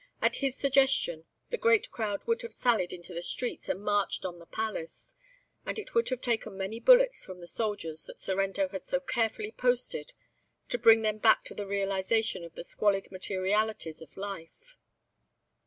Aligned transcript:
At 0.19 0.37
his 0.37 0.55
suggestion 0.55 1.25
the 1.51 1.59
great 1.59 1.91
crowd 1.91 2.25
would 2.25 2.41
have 2.41 2.55
sallied 2.55 2.91
into 2.91 3.13
the 3.13 3.21
streets 3.21 3.69
and 3.69 3.83
marched 3.83 4.25
on 4.25 4.39
the 4.39 4.47
palace; 4.47 5.13
and 5.63 5.77
it 5.77 5.93
would 5.93 6.09
have 6.09 6.21
taken 6.21 6.57
many 6.57 6.79
bullets 6.79 7.23
from 7.23 7.37
the 7.37 7.47
soldiers 7.47 8.05
that 8.05 8.17
Sorrento 8.17 8.69
had 8.69 8.83
so 8.83 8.99
carefully 8.99 9.51
posted 9.51 10.13
to 10.69 10.79
bring 10.79 11.03
them 11.03 11.19
back 11.19 11.43
to 11.43 11.53
the 11.53 11.67
realisation 11.67 12.43
of 12.43 12.55
the 12.55 12.63
squalid 12.63 13.11
materialities 13.11 14.01
of 14.01 14.17
life. 14.17 14.75